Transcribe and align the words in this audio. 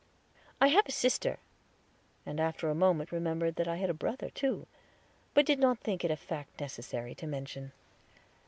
"I 0.59 0.69
have 0.69 0.87
a 0.87 0.91
sister," 0.91 1.37
and 2.25 2.39
after 2.39 2.67
a 2.67 2.73
moment 2.73 3.11
remembered 3.11 3.55
that 3.57 3.67
I 3.67 3.75
had 3.75 3.91
a 3.91 3.93
brother, 3.93 4.31
too; 4.31 4.65
but 5.35 5.45
did 5.45 5.59
not 5.59 5.77
think 5.81 6.03
it 6.03 6.09
a 6.09 6.15
fact 6.17 6.59
necessary 6.59 7.13
to 7.13 7.27
mention. 7.27 7.71